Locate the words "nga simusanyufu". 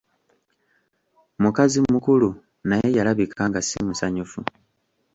3.49-4.39